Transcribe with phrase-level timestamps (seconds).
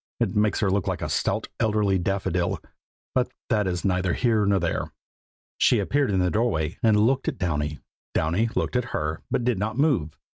[0.19, 2.59] It makes her look so like a stout elderly daffodil,
[3.13, 4.91] but that is neither here nor there.
[5.59, 7.77] She appeared in the doorway and looked at Downy.
[8.15, 10.17] Downy looked at her, but did not move.